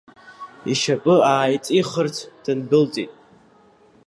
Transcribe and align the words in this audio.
Ишьапы 0.71 1.15
ааиҵихырц, 1.31 2.15
дындәылҵит. 2.43 3.11